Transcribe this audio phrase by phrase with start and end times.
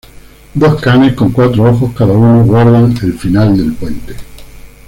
[0.55, 4.15] Dos canes con cuatro ojos cada uno guardan al final del puente.